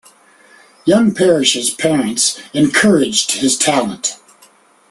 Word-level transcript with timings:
Young 0.83 1.13
Parrish's 1.13 1.69
parents 1.69 2.41
encouraged 2.55 3.33
his 3.33 3.55
talent. 3.55 4.17